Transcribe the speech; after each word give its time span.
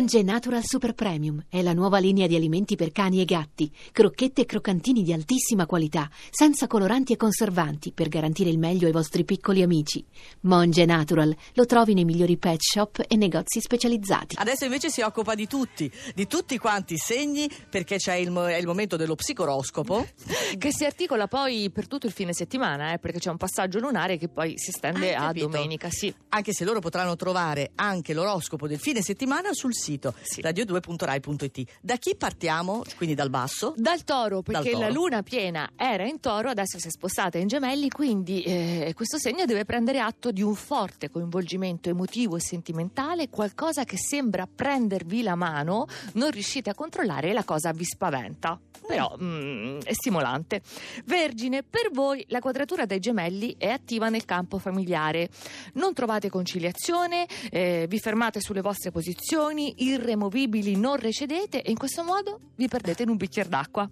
Monge 0.00 0.22
Natural 0.22 0.62
Super 0.64 0.94
Premium 0.94 1.44
è 1.50 1.60
la 1.60 1.74
nuova 1.74 1.98
linea 1.98 2.26
di 2.26 2.34
alimenti 2.34 2.74
per 2.74 2.90
cani 2.90 3.20
e 3.20 3.26
gatti, 3.26 3.70
crocchette 3.92 4.40
e 4.40 4.46
croccantini 4.46 5.02
di 5.02 5.12
altissima 5.12 5.66
qualità, 5.66 6.08
senza 6.30 6.66
coloranti 6.66 7.12
e 7.12 7.18
conservanti, 7.18 7.92
per 7.92 8.08
garantire 8.08 8.48
il 8.48 8.58
meglio 8.58 8.86
ai 8.86 8.92
vostri 8.92 9.26
piccoli 9.26 9.60
amici. 9.60 10.02
Monge 10.44 10.86
Natural 10.86 11.36
lo 11.52 11.66
trovi 11.66 11.92
nei 11.92 12.06
migliori 12.06 12.38
pet 12.38 12.62
shop 12.62 13.04
e 13.06 13.14
negozi 13.16 13.60
specializzati. 13.60 14.36
Adesso 14.38 14.64
invece 14.64 14.88
si 14.88 15.02
occupa 15.02 15.34
di 15.34 15.46
tutti, 15.46 15.92
di 16.14 16.26
tutti 16.26 16.56
quanti 16.56 16.94
i 16.94 16.96
segni, 16.96 17.46
perché 17.68 17.96
c'è 17.98 18.14
il, 18.14 18.30
mo- 18.30 18.46
è 18.46 18.56
il 18.56 18.66
momento 18.66 18.96
dello 18.96 19.16
psicoroscopo. 19.16 20.08
Che 20.60 20.72
si 20.72 20.84
articola 20.84 21.28
poi 21.28 21.70
per 21.70 21.86
tutto 21.86 22.06
il 22.06 22.12
fine 22.12 22.32
settimana, 22.32 22.94
eh, 22.94 22.98
perché 22.98 23.18
c'è 23.18 23.30
un 23.30 23.36
passaggio 23.36 23.78
lunare 23.78 24.16
che 24.16 24.28
poi 24.28 24.54
si 24.56 24.72
stende 24.72 25.14
Hai 25.14 25.28
a 25.28 25.32
domenica. 25.32 25.90
Sì. 25.90 26.12
Anche 26.30 26.52
se 26.52 26.64
loro 26.64 26.80
potranno 26.80 27.16
trovare 27.16 27.72
anche 27.74 28.14
l'oroscopo 28.14 28.66
del 28.66 28.78
fine 28.78 29.02
settimana 29.02 29.52
sul 29.52 29.74
sito 29.74 29.89
Sì. 30.22 30.40
radio2.rai.it. 30.42 31.78
Da 31.80 31.96
chi 31.96 32.14
partiamo? 32.16 32.82
Quindi 32.96 33.14
dal 33.14 33.30
basso? 33.30 33.74
Dal 33.76 34.04
toro, 34.04 34.42
perché 34.42 34.70
Dal 34.70 34.72
toro. 34.72 34.84
la 34.86 34.92
luna 34.92 35.22
piena 35.22 35.70
era 35.76 36.06
in 36.06 36.20
toro, 36.20 36.48
adesso 36.50 36.78
si 36.78 36.88
è 36.88 36.90
spostata 36.90 37.38
in 37.38 37.46
gemelli, 37.48 37.88
quindi 37.90 38.42
eh, 38.42 38.92
questo 38.94 39.18
segno 39.18 39.44
deve 39.44 39.64
prendere 39.64 40.00
atto 40.00 40.30
di 40.30 40.42
un 40.42 40.54
forte 40.54 41.10
coinvolgimento 41.10 41.88
emotivo 41.88 42.36
e 42.36 42.40
sentimentale, 42.40 43.28
qualcosa 43.28 43.84
che 43.84 43.96
sembra 43.96 44.46
prendervi 44.52 45.22
la 45.22 45.34
mano, 45.34 45.86
non 46.14 46.30
riuscite 46.30 46.70
a 46.70 46.74
controllare 46.74 47.30
e 47.30 47.32
la 47.32 47.44
cosa 47.44 47.72
vi 47.72 47.84
spaventa. 47.84 48.58
Però 48.86 49.14
mm, 49.22 49.80
è 49.84 49.92
stimolante. 49.92 50.62
Vergine, 51.04 51.62
per 51.62 51.90
voi 51.92 52.24
la 52.28 52.40
quadratura 52.40 52.86
dei 52.86 52.98
gemelli 52.98 53.54
è 53.58 53.68
attiva 53.68 54.08
nel 54.08 54.24
campo 54.24 54.58
familiare. 54.58 55.28
Non 55.74 55.92
trovate 55.92 56.28
conciliazione, 56.30 57.26
eh, 57.50 57.86
vi 57.88 57.98
fermate 58.00 58.40
sulle 58.40 58.62
vostre 58.62 58.90
posizioni, 58.90 59.74
irremovibili, 59.82 60.76
non 60.76 60.96
recedete 60.96 61.62
e 61.62 61.70
in 61.70 61.76
questo 61.76 62.02
modo 62.02 62.40
vi 62.56 62.68
perdete 62.68 63.02
in 63.02 63.08
un 63.08 63.16
bicchiere 63.16 63.48
d'acqua. 63.48 63.88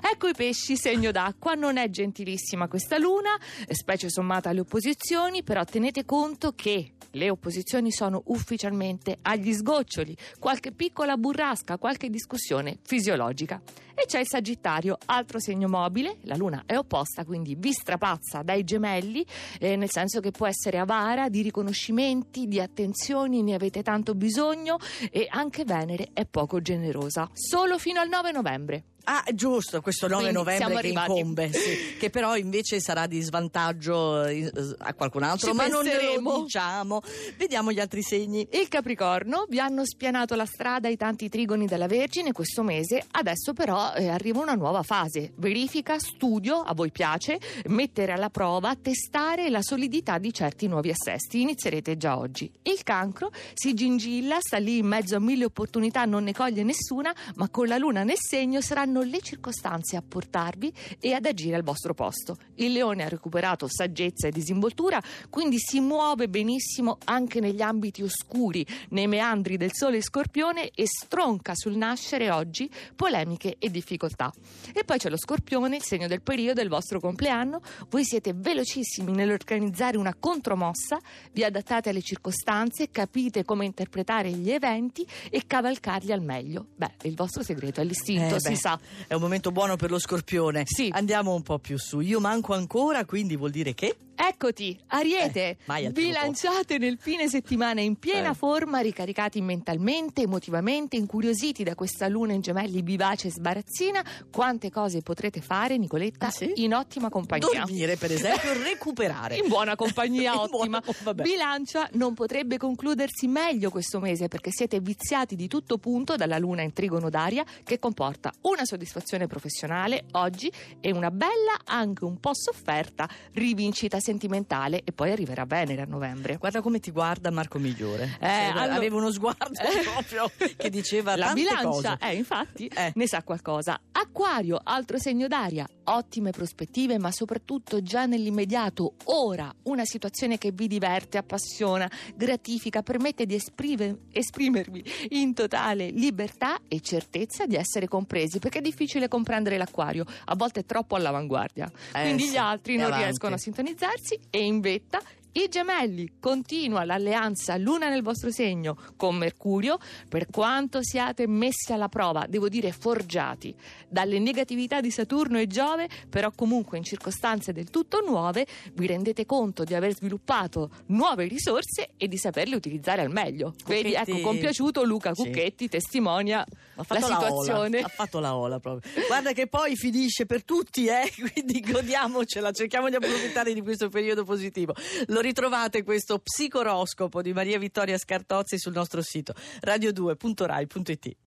Ecco 0.00 0.28
i 0.28 0.34
pesci, 0.34 0.76
segno 0.76 1.10
d'acqua, 1.10 1.54
non 1.54 1.76
è 1.76 1.88
gentilissima 1.90 2.68
questa 2.68 2.98
luna, 2.98 3.38
specie 3.68 4.08
sommata 4.08 4.50
alle 4.50 4.60
opposizioni, 4.60 5.42
però 5.42 5.64
tenete 5.64 6.04
conto 6.04 6.52
che 6.54 6.92
le 7.12 7.30
opposizioni 7.30 7.90
sono 7.90 8.22
ufficialmente 8.26 9.18
agli 9.22 9.52
sgoccioli, 9.52 10.16
qualche 10.38 10.72
piccola 10.72 11.16
burrasca, 11.16 11.78
qualche 11.78 12.08
discussione 12.08 12.78
fisiologica. 12.82 13.60
E 14.02 14.06
c'è 14.06 14.20
il 14.20 14.26
Sagittario, 14.26 14.96
altro 15.04 15.38
segno 15.38 15.68
mobile, 15.68 16.16
la 16.22 16.34
luna 16.34 16.62
è 16.64 16.74
opposta, 16.74 17.26
quindi 17.26 17.54
vi 17.54 17.70
strapazza 17.70 18.40
dai 18.40 18.64
gemelli, 18.64 19.26
eh, 19.58 19.76
nel 19.76 19.90
senso 19.90 20.20
che 20.20 20.30
può 20.30 20.46
essere 20.46 20.78
avara 20.78 21.28
di 21.28 21.42
riconoscimenti, 21.42 22.46
di 22.46 22.60
attenzioni, 22.60 23.42
ne 23.42 23.52
avete 23.52 23.82
tanto 23.82 24.14
bisogno 24.14 24.78
e 25.10 25.26
anche 25.28 25.66
Venere 25.66 26.08
è 26.14 26.24
poco 26.24 26.62
generosa, 26.62 27.28
solo 27.34 27.76
fino 27.76 28.00
al 28.00 28.08
9 28.08 28.32
novembre. 28.32 28.84
Ah, 29.04 29.24
giusto, 29.32 29.80
questo 29.80 30.06
9 30.06 30.22
Quindi 30.22 30.38
novembre 30.38 30.66
che 30.68 30.78
arrivati. 30.78 31.10
incombe, 31.18 31.50
sì, 31.52 31.96
che 31.98 32.10
però 32.10 32.36
invece 32.36 32.80
sarà 32.80 33.06
di 33.06 33.20
svantaggio 33.20 34.24
eh, 34.24 34.50
a 34.78 34.94
qualcun 34.94 35.22
altro, 35.22 35.50
Ci 35.50 35.56
ma 35.56 35.66
non 35.66 35.84
lo 35.84 36.42
diciamo. 36.42 37.00
Vediamo 37.36 37.72
gli 37.72 37.80
altri 37.80 38.02
segni. 38.02 38.46
Il 38.52 38.68
Capricorno 38.68 39.46
vi 39.48 39.58
hanno 39.58 39.84
spianato 39.84 40.34
la 40.34 40.46
strada 40.46 40.88
i 40.88 40.96
tanti 40.96 41.28
trigoni 41.28 41.66
della 41.66 41.86
Vergine 41.86 42.32
questo 42.32 42.62
mese, 42.62 43.04
adesso 43.12 43.52
però 43.52 43.92
eh, 43.94 44.08
arriva 44.08 44.40
una 44.40 44.54
nuova 44.54 44.82
fase. 44.82 45.32
Verifica, 45.36 45.98
studio, 45.98 46.60
a 46.60 46.74
voi 46.74 46.90
piace, 46.90 47.38
mettere 47.66 48.12
alla 48.12 48.30
prova, 48.30 48.74
testare 48.80 49.48
la 49.50 49.62
solidità 49.62 50.18
di 50.18 50.32
certi 50.32 50.66
nuovi 50.66 50.90
assesti. 50.90 51.40
Inizierete 51.40 51.96
già 51.96 52.18
oggi. 52.18 52.50
Il 52.62 52.82
Cancro 52.82 53.30
si 53.54 53.74
gingilla, 53.74 54.38
sta 54.40 54.58
lì 54.58 54.78
in 54.78 54.86
mezzo 54.86 55.16
a 55.16 55.20
mille 55.20 55.44
opportunità, 55.44 56.04
non 56.04 56.24
ne 56.24 56.32
coglie 56.32 56.62
nessuna, 56.62 57.14
ma 57.36 57.48
con 57.48 57.66
la 57.66 57.78
luna 57.78 58.02
nel 58.02 58.18
segno 58.18 58.60
saranno 58.90 59.02
le 59.02 59.20
circostanze 59.20 59.96
a 59.96 60.02
portarvi 60.06 60.72
e 60.98 61.12
ad 61.12 61.24
agire 61.24 61.54
al 61.54 61.62
vostro 61.62 61.94
posto. 61.94 62.36
Il 62.56 62.72
Leone 62.72 63.04
ha 63.04 63.08
recuperato 63.08 63.68
saggezza 63.68 64.26
e 64.26 64.32
disinvoltura, 64.32 65.00
quindi 65.30 65.58
si 65.58 65.80
muove 65.80 66.28
benissimo 66.28 66.98
anche 67.04 67.40
negli 67.40 67.62
ambiti 67.62 68.02
oscuri, 68.02 68.66
nei 68.90 69.06
meandri 69.06 69.56
del 69.56 69.70
Sole 69.72 70.02
Scorpione 70.02 70.70
e 70.74 70.86
stronca 70.86 71.54
sul 71.54 71.76
nascere 71.76 72.30
oggi 72.30 72.68
polemiche 72.96 73.56
e 73.58 73.70
difficoltà. 73.70 74.32
E 74.72 74.84
poi 74.84 74.98
c'è 74.98 75.08
lo 75.08 75.16
Scorpione, 75.16 75.76
il 75.76 75.82
segno 75.82 76.08
del 76.08 76.22
periodo, 76.22 76.60
il 76.60 76.68
vostro 76.68 76.98
compleanno. 77.00 77.60
Voi 77.88 78.04
siete 78.04 78.32
velocissimi 78.34 79.12
nell'organizzare 79.12 79.96
una 79.96 80.14
contromossa, 80.18 80.98
vi 81.32 81.44
adattate 81.44 81.90
alle 81.90 82.02
circostanze, 82.02 82.90
capite 82.90 83.44
come 83.44 83.64
interpretare 83.64 84.30
gli 84.30 84.50
eventi 84.50 85.06
e 85.30 85.46
cavalcarli 85.46 86.10
al 86.10 86.22
meglio. 86.22 86.66
Beh, 86.74 86.94
il 87.02 87.14
vostro 87.14 87.42
segreto 87.42 87.80
è 87.80 87.84
l'istinto, 87.84 88.36
Eh, 88.36 88.40
si 88.40 88.56
sa. 88.56 88.78
È 89.06 89.14
un 89.14 89.20
momento 89.20 89.50
buono 89.50 89.76
per 89.76 89.90
lo 89.90 89.98
scorpione. 89.98 90.62
Sì. 90.66 90.90
Andiamo 90.92 91.34
un 91.34 91.42
po' 91.42 91.58
più 91.58 91.78
su. 91.78 92.00
Io 92.00 92.20
manco 92.20 92.54
ancora, 92.54 93.04
quindi 93.04 93.36
vuol 93.36 93.50
dire 93.50 93.74
che? 93.74 93.96
Eccoti, 94.22 94.78
Ariete, 94.88 95.56
Eh, 95.66 95.90
bilanciate 95.92 96.76
nel 96.76 96.98
fine 97.00 97.26
settimana 97.26 97.80
in 97.80 97.96
piena 97.98 98.32
Eh. 98.32 98.34
forma, 98.34 98.80
ricaricati 98.80 99.40
mentalmente, 99.40 100.20
emotivamente, 100.20 100.96
incuriositi 100.96 101.64
da 101.64 101.74
questa 101.74 102.06
luna 102.06 102.34
in 102.34 102.42
gemelli 102.42 102.82
vivace 102.82 103.28
e 103.28 103.30
sbarazzina. 103.30 104.04
Quante 104.30 104.70
cose 104.70 105.00
potrete 105.00 105.40
fare, 105.40 105.78
Nicoletta, 105.78 106.26
Ah, 106.26 106.30
sì? 106.30 106.52
in 106.56 106.74
ottima 106.74 107.08
compagnia. 107.08 107.60
Dormire, 107.64 107.96
per 107.96 108.12
esempio, 108.12 108.52
recuperare. 108.62 109.36
In 109.36 109.48
buona 109.48 109.74
compagnia, 109.74 110.32
In 110.34 110.38
ottima. 110.52 110.80
buona-. 110.80 111.22
Bilancia 111.22 111.88
non 111.92 112.12
potrebbe 112.12 112.58
concludersi 112.58 113.26
meglio 113.26 113.70
questo 113.70 114.00
mese 114.00 114.28
perché 114.28 114.50
siete 114.52 114.80
viziati 114.80 115.34
di 115.34 115.48
tutto 115.48 115.78
punto 115.78 116.16
dalla 116.16 116.36
luna 116.36 116.60
in 116.60 116.74
trigono 116.74 117.08
d'aria 117.08 117.42
che 117.64 117.78
comporta 117.78 118.30
una 118.42 118.66
soddisfazione 118.66 119.26
professionale 119.26 120.04
oggi 120.12 120.52
e 120.78 120.92
una 120.92 121.10
bella, 121.10 121.58
anche 121.64 122.04
un 122.04 122.20
po' 122.20 122.32
sofferta, 122.34 123.08
rivincita 123.32 123.98
sentimentale 124.10 124.82
e 124.84 124.90
poi 124.92 125.12
arriverà 125.12 125.44
Venere 125.44 125.82
a 125.82 125.86
novembre. 125.86 126.36
Guarda 126.36 126.60
come 126.60 126.80
ti 126.80 126.90
guarda 126.90 127.30
Marco 127.30 127.58
Migliore. 127.58 128.16
Eh, 128.20 128.26
Cioè, 128.26 128.50
allora- 128.54 128.74
Aveva 128.74 128.96
uno 128.96 129.10
sguardo 129.12 129.52
proprio 129.94 130.30
che 130.56 130.68
diceva 130.70 131.14
La 131.16 131.32
bilancia, 131.32 131.96
eh, 131.98 132.14
infatti, 132.16 132.66
Eh. 132.66 132.92
ne 132.94 133.06
sa 133.06 133.22
qualcosa. 133.22 133.78
Acquario, 133.92 134.60
altro 134.62 134.98
segno 134.98 135.28
d'aria, 135.28 135.66
ottime 135.94 136.30
prospettive, 136.30 136.98
ma 136.98 137.10
soprattutto 137.10 137.82
già 137.82 138.06
nell'immediato, 138.06 138.94
ora, 139.04 139.52
una 139.64 139.84
situazione 139.84 140.38
che 140.38 140.52
vi 140.52 140.66
diverte, 140.66 141.18
appassiona, 141.18 141.90
gratifica, 142.14 142.82
permette 142.82 143.26
di 143.26 143.34
esprime- 143.34 143.98
esprimervi 144.12 144.84
in 145.10 145.34
totale 145.34 145.90
libertà 145.90 146.60
e 146.68 146.80
certezza 146.80 147.46
di 147.46 147.56
essere 147.56 147.88
compresi, 147.88 148.38
perché 148.38 148.58
è 148.58 148.62
difficile 148.62 149.08
comprendere 149.08 149.56
l'acquario, 149.56 150.04
a 150.26 150.34
volte 150.36 150.60
è 150.60 150.64
troppo 150.64 150.96
all'avanguardia. 150.96 151.70
Eh, 151.94 152.00
Quindi 152.02 152.24
sì, 152.24 152.30
gli 152.32 152.36
altri 152.36 152.76
non 152.76 152.86
avanti. 152.86 153.04
riescono 153.04 153.34
a 153.34 153.38
sintonizzarsi 153.38 154.18
e 154.30 154.44
in 154.44 154.60
vetta 154.60 155.00
i 155.32 155.48
gemelli 155.48 156.14
continua 156.18 156.84
l'alleanza 156.84 157.56
Luna 157.56 157.88
nel 157.88 158.02
vostro 158.02 158.30
segno 158.30 158.76
con 158.96 159.16
Mercurio, 159.16 159.78
per 160.08 160.26
quanto 160.28 160.82
siate 160.82 161.26
messi 161.26 161.72
alla 161.72 161.88
prova, 161.88 162.26
devo 162.28 162.48
dire 162.48 162.72
forgiati 162.72 163.54
dalle 163.88 164.18
negatività 164.18 164.80
di 164.80 164.90
Saturno 164.90 165.38
e 165.38 165.46
Giove, 165.46 165.88
però 166.08 166.30
comunque 166.34 166.78
in 166.78 166.84
circostanze 166.84 167.52
del 167.52 167.70
tutto 167.70 168.00
nuove 168.00 168.46
vi 168.74 168.86
rendete 168.86 169.26
conto 169.26 169.64
di 169.64 169.74
aver 169.74 169.94
sviluppato 169.94 170.70
nuove 170.86 171.26
risorse 171.26 171.90
e 171.96 172.08
di 172.08 172.16
saperle 172.18 172.56
utilizzare 172.56 173.02
al 173.02 173.10
meglio. 173.10 173.54
Vedi, 173.66 173.90
Cucchetti- 173.92 174.10
ecco, 174.10 174.20
compiaciuto 174.22 174.82
Luca 174.82 175.14
Sì. 175.14 175.22
Cucchetti 175.24 175.68
testimonia 175.68 176.40
Ha 176.40 176.84
la 176.88 176.98
la, 176.98 177.06
situazione. 177.06 177.76
ola, 177.78 177.86
ha 177.86 177.88
fatto 177.88 178.18
la 178.18 178.36
ola 178.36 178.58
proprio. 178.58 178.90
Guarda 179.06 179.32
che 179.32 179.46
poi 179.46 179.76
finisce 179.76 180.26
per 180.26 180.44
tutti, 180.44 180.86
eh? 180.86 181.10
quindi 181.32 181.60
godiamocela, 181.60 182.50
cerchiamo 182.52 182.88
di 182.88 182.96
approfittare 182.96 183.52
di 183.52 183.60
questo 183.60 183.88
periodo 183.88 184.24
positivo. 184.24 184.74
Lo 185.20 185.26
ritrovate 185.26 185.82
questo 185.82 186.18
psicoroscopo 186.18 187.20
di 187.20 187.34
Maria 187.34 187.58
Vittoria 187.58 187.98
Scartozzi 187.98 188.58
sul 188.58 188.72
nostro 188.72 189.02
sito 189.02 189.34
radio2.rai.it. 189.66 191.16